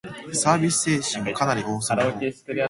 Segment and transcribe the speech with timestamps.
[0.33, 2.21] サービス精神はかなり旺盛なほう